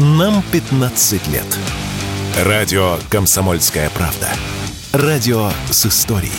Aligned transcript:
Нам 0.00 0.44
15 0.52 1.26
лет. 1.26 1.58
Радио 2.44 2.98
«Комсомольская 3.10 3.90
правда». 3.90 4.28
Радио 4.92 5.50
с 5.72 5.86
историей. 5.86 6.30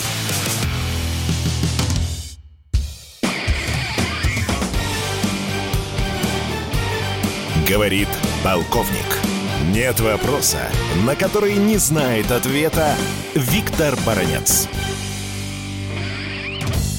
Говорит 7.68 8.08
полковник. 8.42 9.18
Нет 9.74 10.00
вопроса, 10.00 10.70
на 11.04 11.14
который 11.14 11.52
не 11.56 11.76
знает 11.76 12.30
ответа 12.32 12.94
Виктор 13.34 13.94
Баранец. 14.06 14.70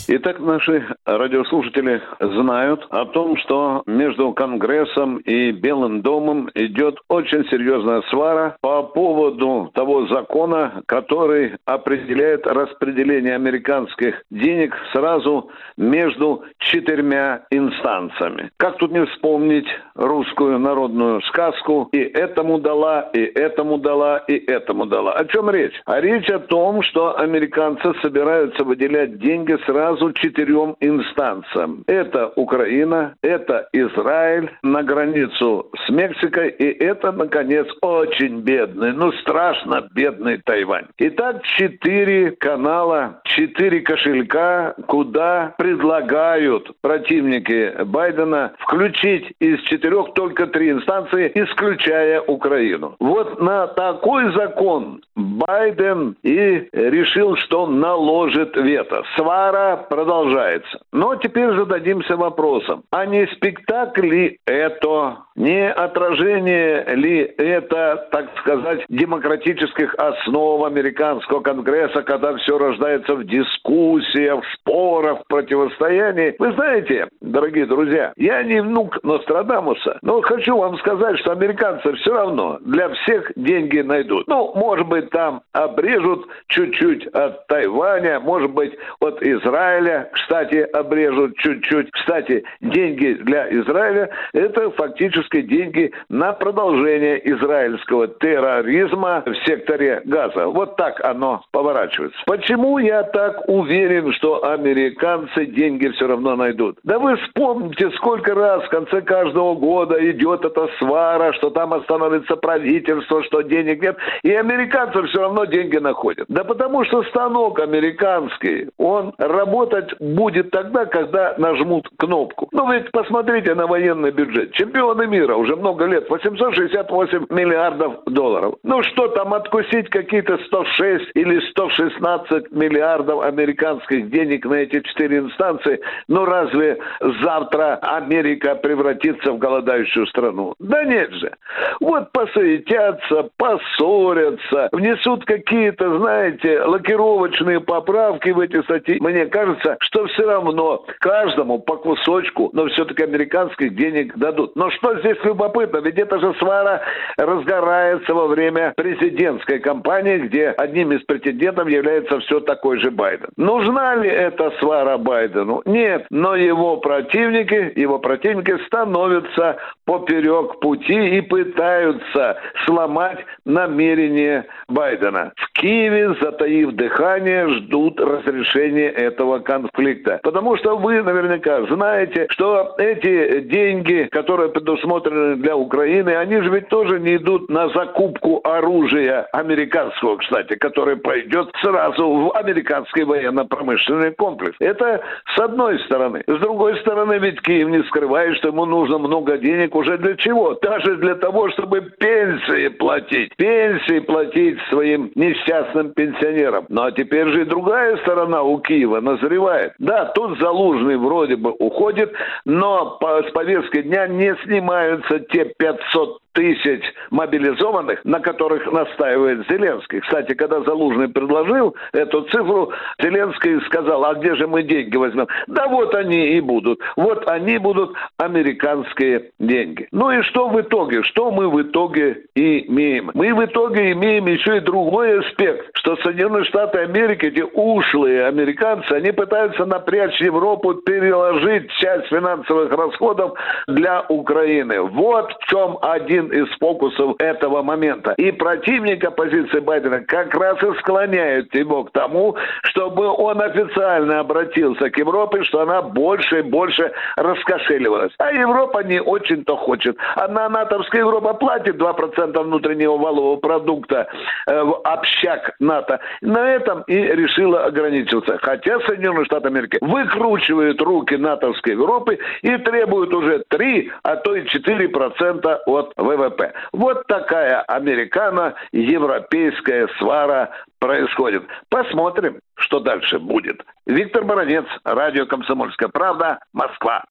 Итак, 0.07 0.39
наши 0.39 0.85
радиослушатели 1.17 2.01
знают 2.19 2.85
о 2.89 3.05
том, 3.05 3.37
что 3.37 3.83
между 3.85 4.33
Конгрессом 4.33 5.17
и 5.17 5.51
Белым 5.51 6.01
домом 6.01 6.49
идет 6.55 6.97
очень 7.07 7.45
серьезная 7.49 8.01
свара 8.09 8.55
по 8.61 8.83
поводу 8.83 9.71
того 9.73 10.07
закона, 10.07 10.83
который 10.85 11.55
определяет 11.65 12.45
распределение 12.47 13.35
американских 13.35 14.23
денег 14.29 14.75
сразу 14.93 15.49
между 15.77 16.43
четырьмя 16.71 17.41
инстанциями. 17.51 18.49
Как 18.57 18.77
тут 18.77 18.91
не 18.91 19.05
вспомнить 19.05 19.67
русскую 19.95 20.57
народную 20.57 21.21
сказку 21.23 21.89
«И 21.91 21.99
этому 21.99 22.59
дала, 22.59 23.09
и 23.13 23.19
этому 23.19 23.77
дала, 23.77 24.17
и 24.27 24.37
этому 24.37 24.85
дала». 24.85 25.13
О 25.13 25.25
чем 25.25 25.49
речь? 25.49 25.73
А 25.85 25.99
речь 25.99 26.29
о 26.29 26.39
том, 26.39 26.81
что 26.81 27.19
американцы 27.19 27.93
собираются 28.01 28.63
выделять 28.63 29.19
деньги 29.19 29.57
сразу 29.65 30.13
четырем 30.13 30.75
инстанциям. 30.79 31.83
Это 31.87 32.31
Украина, 32.35 33.15
это 33.21 33.67
Израиль 33.73 34.49
на 34.63 34.83
границу 34.83 35.69
с 35.85 35.89
Мексикой, 35.89 36.49
и 36.49 36.83
это, 36.83 37.11
наконец, 37.11 37.67
очень 37.81 38.41
бедный, 38.41 38.93
ну 38.93 39.11
страшно 39.13 39.87
бедный 39.93 40.37
Тайвань. 40.37 40.85
Итак, 40.97 41.43
четыре 41.43 42.31
канала, 42.31 43.21
четыре 43.25 43.81
кошелька, 43.81 44.75
куда 44.87 45.53
предлагают 45.57 46.60
противники 46.81 47.83
Байдена 47.85 48.53
включить 48.59 49.33
из 49.39 49.59
четырех 49.63 50.13
только 50.13 50.47
три 50.47 50.71
инстанции, 50.71 51.31
исключая 51.33 52.21
Украину. 52.21 52.95
Вот 52.99 53.41
на 53.41 53.67
такой 53.67 54.31
закон 54.33 55.01
Байден 55.15 56.15
и 56.23 56.67
решил, 56.71 57.35
что 57.37 57.67
наложит 57.67 58.55
вето. 58.55 59.03
Свара 59.15 59.77
продолжается. 59.77 60.79
Но 60.91 61.15
теперь 61.15 61.53
зададимся 61.55 62.15
вопросом, 62.15 62.83
а 62.91 63.05
не 63.05 63.25
спектакль 63.27 64.11
ли 64.11 64.37
это, 64.45 65.17
не 65.35 65.69
отражение 65.69 66.83
ли 66.95 67.19
это, 67.37 68.07
так 68.11 68.29
сказать, 68.39 68.85
демократических 68.89 69.95
основ 69.95 70.63
американского 70.65 71.39
конгресса, 71.39 72.03
когда 72.03 72.35
все 72.35 72.57
рождается 72.57 73.15
в 73.15 73.23
дискуссиях, 73.25 74.43
спорах, 74.53 75.19
противостоянии? 75.27 76.35
Вы 76.37 76.50
знаете, 76.53 77.07
дорогие 77.21 77.65
друзья, 77.65 78.13
я 78.17 78.43
не 78.43 78.61
внук 78.61 79.03
Нострадамуса, 79.03 79.99
но 80.01 80.21
хочу 80.21 80.57
вам 80.57 80.77
сказать, 80.77 81.19
что 81.19 81.31
американцы 81.31 81.93
все 81.93 82.13
равно 82.13 82.57
для 82.61 82.89
всех 82.89 83.31
деньги 83.35 83.79
найдут. 83.79 84.27
Ну, 84.27 84.53
может 84.55 84.87
быть, 84.87 85.09
там 85.09 85.41
обрежут 85.53 86.25
чуть-чуть 86.47 87.07
от 87.07 87.47
Тайваня, 87.47 88.19
может 88.19 88.51
быть, 88.51 88.73
от 88.99 89.21
Израиля, 89.21 90.09
кстати, 90.13 90.57
обрежут 90.57 91.37
чуть-чуть. 91.37 91.91
Кстати, 91.91 92.43
деньги 92.61 93.13
для 93.21 93.49
Израиля– 93.61 94.09
это 94.33 94.69
фактически 94.71 95.41
деньги 95.41 95.91
на 96.09 96.33
продолжение 96.33 97.21
израильского 97.31 98.07
терроризма 98.07 99.23
в 99.25 99.35
секторе 99.45 100.01
Газа. 100.05 100.47
Вот 100.47 100.75
так 100.75 101.03
оно 101.03 101.43
поворачивается. 101.51 102.17
Почему 102.25 102.77
я 102.77 103.03
так 103.03 103.47
уверен, 103.47 104.11
что 104.13 104.45
американцы 104.45 105.45
деньги 105.45 105.87
все 105.89 106.07
равно 106.07 106.35
найдут? 106.41 106.77
Да 106.83 106.99
вы 106.99 107.15
вспомните, 107.17 107.91
сколько 107.91 108.33
раз 108.33 108.63
в 108.63 108.69
конце 108.69 109.01
каждого 109.01 109.55
года 109.55 109.95
идет 110.11 110.43
эта 110.45 110.67
свара, 110.79 111.33
что 111.33 111.49
там 111.49 111.73
остановится 111.73 112.35
правительство, 112.35 113.23
что 113.23 113.41
денег 113.41 113.81
нет. 113.81 113.97
И 114.23 114.33
американцы 114.33 115.01
все 115.03 115.21
равно 115.21 115.45
деньги 115.45 115.77
находят. 115.77 116.25
Да 116.27 116.43
потому 116.43 116.83
что 116.85 117.03
станок 117.03 117.59
американский, 117.59 118.69
он 118.77 119.13
работать 119.17 119.93
будет 119.99 120.51
тогда, 120.51 120.85
когда 120.85 121.35
нажмут 121.37 121.87
кнопку. 121.97 122.49
Ну 122.51 122.71
ведь 122.71 122.91
посмотрите 122.91 123.55
на 123.55 123.67
военный 123.67 124.11
бюджет. 124.11 124.53
Чемпионы 124.53 125.07
мира 125.07 125.35
уже 125.35 125.55
много 125.55 125.85
лет. 125.85 126.09
868 126.09 127.27
миллиардов 127.29 128.03
долларов. 128.05 128.55
Ну 128.63 128.81
что 128.83 129.07
там 129.09 129.33
откусить 129.33 129.89
какие-то 129.89 130.37
106 130.37 131.11
или 131.13 131.39
116 131.51 132.51
миллиардов 132.51 133.23
американских 133.23 134.09
денег 134.09 134.45
на 134.45 134.55
эти 134.55 134.81
четыре 134.81 135.19
инстанции? 135.19 135.79
Ну 136.07 136.25
разве 136.31 136.77
завтра 137.21 137.75
Америка 137.81 138.55
превратится 138.55 139.31
в 139.31 139.37
голодающую 139.37 140.07
страну? 140.07 140.55
Да 140.59 140.83
нет 140.83 141.11
же. 141.13 141.31
Вот 141.79 142.11
посуетятся, 142.11 143.29
поссорятся, 143.37 144.69
внесут 144.71 145.25
какие-то, 145.25 145.97
знаете, 145.99 146.61
лакировочные 146.63 147.59
поправки 147.59 148.29
в 148.29 148.39
эти 148.39 148.61
статьи. 148.63 148.97
Мне 148.99 149.25
кажется, 149.25 149.77
что 149.81 150.05
все 150.07 150.25
равно 150.27 150.85
каждому 150.99 151.59
по 151.59 151.77
кусочку, 151.77 152.49
но 152.53 152.67
все-таки 152.67 153.03
американских 153.03 153.75
денег 153.75 154.17
дадут. 154.17 154.55
Но 154.55 154.69
что 154.71 154.99
здесь 154.99 155.17
любопытно? 155.23 155.77
Ведь 155.77 155.97
это 155.97 156.19
же 156.19 156.33
свара 156.39 156.81
разгорается 157.17 158.13
во 158.13 158.27
время 158.27 158.73
президентской 158.75 159.59
кампании, 159.59 160.17
где 160.19 160.49
одним 160.49 160.91
из 160.93 161.01
претендентов 161.03 161.67
является 161.69 162.19
все 162.19 162.39
такой 162.39 162.79
же 162.79 162.91
Байден. 162.91 163.29
Нужна 163.37 163.95
ли 163.95 164.09
эта 164.09 164.51
свара 164.59 164.97
Байдену? 164.97 165.61
Нет. 165.65 166.05
Но 166.21 166.35
его 166.35 166.77
противники, 166.77 167.73
его 167.75 167.97
противники 167.97 168.55
становятся 168.67 169.57
поперек 169.85 170.59
пути 170.59 171.17
и 171.17 171.21
пытаются 171.21 172.37
сломать 172.63 173.17
намерение 173.43 174.45
Байдена. 174.67 175.31
В 175.35 175.51
Киеве, 175.53 176.13
затаив 176.21 176.73
дыхание, 176.73 177.49
ждут 177.55 177.99
разрешения 177.99 178.89
этого 178.89 179.39
конфликта. 179.39 180.19
Потому 180.21 180.57
что 180.57 180.77
вы 180.77 181.01
наверняка 181.01 181.63
знаете, 181.63 182.27
что 182.29 182.75
эти 182.77 183.39
деньги, 183.39 184.07
которые 184.11 184.49
предусмотрены 184.49 185.37
для 185.37 185.57
Украины, 185.57 186.11
они 186.11 186.39
же 186.39 186.51
ведь 186.51 186.69
тоже 186.69 186.99
не 186.99 187.15
идут 187.15 187.49
на 187.49 187.69
закупку 187.69 188.41
оружия 188.43 189.23
американского, 189.33 190.17
кстати, 190.17 190.53
которое 190.55 190.97
пойдет 190.97 191.49
сразу 191.63 192.07
в 192.07 192.37
американский 192.37 193.05
военно-промышленный 193.05 194.11
комплекс. 194.11 194.55
Это 194.59 195.01
с 195.35 195.39
одной 195.39 195.79
стороны. 195.79 196.00
С 196.09 196.39
другой 196.39 196.77
стороны, 196.79 197.17
ведь 197.19 197.41
Киев 197.41 197.69
не 197.69 197.83
скрывает, 197.83 198.37
что 198.37 198.49
ему 198.49 198.65
нужно 198.65 198.97
много 198.97 199.37
денег 199.37 199.75
уже 199.75 199.97
для 199.97 200.15
чего? 200.15 200.57
Даже 200.61 200.97
для 200.97 201.15
того, 201.15 201.49
чтобы 201.51 201.81
пенсии 201.81 202.69
платить. 202.69 203.35
Пенсии 203.35 203.99
платить 203.99 204.57
своим 204.69 205.11
несчастным 205.15 205.91
пенсионерам. 205.91 206.65
Ну 206.69 206.83
а 206.83 206.91
теперь 206.91 207.27
же 207.29 207.41
и 207.41 207.45
другая 207.45 207.97
сторона 207.97 208.43
у 208.43 208.59
Киева 208.59 208.99
назревает. 209.01 209.73
Да, 209.79 210.05
тут 210.05 210.39
Залужный 210.39 210.97
вроде 210.97 211.35
бы 211.35 211.51
уходит, 211.51 212.13
но 212.45 212.97
с 213.01 213.31
повестки 213.31 213.81
дня 213.81 214.07
не 214.07 214.35
снимаются 214.43 215.19
те 215.19 215.45
500 215.57 216.20
тысяч 216.33 216.81
мобилизованных, 217.09 218.03
на 218.05 218.19
которых 218.19 218.71
настаивает 218.71 219.47
Зеленский. 219.49 219.99
Кстати, 220.01 220.33
когда 220.33 220.61
Залужный 220.61 221.09
предложил 221.09 221.75
эту 221.93 222.23
цифру, 222.23 222.71
Зеленский 223.01 223.61
сказал, 223.65 224.05
а 224.05 224.15
где 224.15 224.35
же 224.35 224.47
мы 224.47 224.63
деньги 224.63 224.95
возьмем? 224.95 225.27
Да 225.47 225.67
вот 225.67 225.93
они 225.95 226.37
и 226.37 226.41
будут. 226.41 226.79
Вот 226.95 227.27
они 227.29 227.57
будут 227.57 227.95
американские 228.17 229.31
деньги. 229.39 229.87
Ну 229.91 230.11
и 230.11 230.21
что 230.23 230.49
в 230.49 230.59
итоге? 230.59 231.03
Что 231.03 231.31
мы 231.31 231.49
в 231.49 231.61
итоге 231.61 232.25
имеем? 232.35 233.11
Мы 233.13 233.33
в 233.33 233.43
итоге 233.45 233.91
имеем 233.91 234.27
еще 234.27 234.57
и 234.57 234.61
другой 234.61 235.19
аспект, 235.19 235.69
что 235.73 235.95
Соединенные 235.97 236.45
Штаты 236.45 236.79
Америки, 236.79 237.25
эти 237.25 237.41
ушлые 237.41 238.25
американцы, 238.27 238.91
они 238.91 239.11
пытаются 239.11 239.65
напрячь 239.65 240.19
Европу 240.21 240.75
переложить 240.75 241.71
часть 241.73 242.07
финансовых 242.07 242.71
расходов 242.71 243.33
для 243.67 244.01
Украины. 244.09 244.81
Вот 244.81 245.31
в 245.31 245.45
чем 245.47 245.77
один 245.81 246.20
один 246.21 246.31
из 246.31 246.49
фокусов 246.59 247.15
этого 247.19 247.61
момента. 247.61 248.13
И 248.17 248.31
противник 248.31 249.03
оппозиции 249.03 249.59
Байдена 249.59 250.01
как 250.01 250.33
раз 250.33 250.61
и 250.63 250.73
склоняет 250.79 251.53
его 251.53 251.83
к 251.83 251.91
тому, 251.91 252.35
чтобы 252.63 253.07
он 253.07 253.41
официально 253.41 254.19
обратился 254.19 254.89
к 254.89 254.97
Европе, 254.97 255.43
что 255.43 255.61
она 255.61 255.81
больше 255.81 256.39
и 256.39 256.41
больше 256.41 256.91
раскошеливалась. 257.17 258.13
А 258.17 258.31
Европа 258.31 258.83
не 258.83 259.01
очень-то 259.01 259.55
хочет. 259.57 259.97
Одна 260.15 260.49
натовская 260.49 261.01
Европа 261.01 261.33
платит 261.33 261.75
2% 261.75 262.43
внутреннего 262.43 262.97
валового 262.97 263.37
продукта 263.37 264.07
э, 264.47 264.63
в 264.63 264.81
общак 264.83 265.53
НАТО. 265.59 265.99
На 266.21 266.51
этом 266.51 266.81
и 266.83 266.95
решила 266.95 267.65
ограничиться. 267.65 268.37
Хотя 268.41 268.79
Соединенные 268.81 269.25
Штаты 269.25 269.47
Америки 269.47 269.77
выкручивают 269.81 270.81
руки 270.81 271.15
натовской 271.15 271.73
Европы 271.73 272.19
и 272.41 272.57
требуют 272.57 273.13
уже 273.13 273.43
3, 273.47 273.91
а 274.03 274.15
то 274.17 274.35
и 274.35 274.43
4% 274.43 275.59
от 275.65 275.93
ВВП. 275.97 276.10
ВВП. 276.17 276.53
Вот 276.73 277.07
такая 277.07 277.61
американо-европейская 277.61 279.87
свара 279.97 280.51
происходит. 280.79 281.43
Посмотрим, 281.69 282.39
что 282.55 282.79
дальше 282.79 283.19
будет. 283.19 283.63
Виктор 283.85 284.23
Баранец, 284.23 284.65
радио 284.83 285.25
«Комсомольская 285.25 285.89
правда», 285.89 286.39
Москва. 286.53 287.03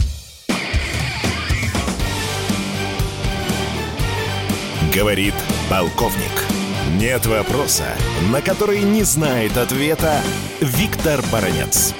Говорит 4.95 5.35
полковник. 5.71 6.33
Нет 7.01 7.25
вопроса, 7.27 7.85
на 8.33 8.43
который 8.43 8.83
не 8.83 9.05
знает 9.05 9.57
ответа 9.57 10.21
Виктор 10.61 11.21
Баранец. 11.33 11.95